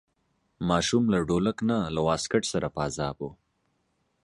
ماشوم 0.69 1.03
له 1.13 1.19
ډولک 1.27 1.57
نه 1.69 1.77
له 1.95 2.01
واسکټ 2.07 2.43
سره 2.53 2.67
په 2.73 2.79
عذاب 2.85 3.17
و. 3.27 3.29